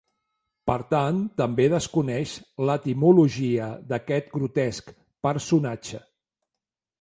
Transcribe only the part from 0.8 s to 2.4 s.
tant, també desconeix